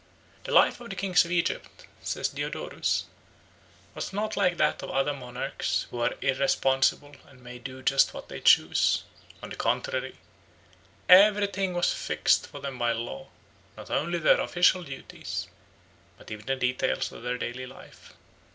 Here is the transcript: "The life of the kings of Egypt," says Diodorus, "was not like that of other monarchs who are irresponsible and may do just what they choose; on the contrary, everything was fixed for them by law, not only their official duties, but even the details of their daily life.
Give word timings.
"The 0.45 0.51
life 0.51 0.81
of 0.81 0.89
the 0.89 0.95
kings 0.95 1.25
of 1.25 1.31
Egypt," 1.31 1.85
says 2.01 2.29
Diodorus, 2.29 3.05
"was 3.93 4.11
not 4.11 4.35
like 4.35 4.57
that 4.57 4.81
of 4.81 4.89
other 4.89 5.13
monarchs 5.13 5.85
who 5.91 5.99
are 5.99 6.15
irresponsible 6.23 7.15
and 7.27 7.39
may 7.43 7.59
do 7.59 7.83
just 7.83 8.11
what 8.11 8.27
they 8.27 8.39
choose; 8.39 9.03
on 9.43 9.51
the 9.51 9.55
contrary, 9.55 10.15
everything 11.07 11.75
was 11.75 11.93
fixed 11.93 12.47
for 12.47 12.59
them 12.59 12.79
by 12.79 12.93
law, 12.93 13.27
not 13.77 13.91
only 13.91 14.17
their 14.17 14.41
official 14.41 14.81
duties, 14.83 15.47
but 16.17 16.31
even 16.31 16.47
the 16.47 16.55
details 16.55 17.11
of 17.11 17.21
their 17.21 17.37
daily 17.37 17.67
life. 17.67 18.13